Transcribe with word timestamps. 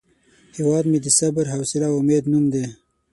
هیواد 0.55 0.83
مې 0.91 0.99
د 1.01 1.07
صبر، 1.19 1.45
حوصله 1.53 1.85
او 1.89 1.95
امید 2.01 2.23
نوم 2.31 2.45
دی 2.53 2.65